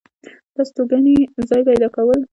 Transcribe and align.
دا 0.55 0.63
ستوګنې 0.69 1.15
ځاے 1.47 1.61
پېدا 1.67 1.87
كول 1.95 2.19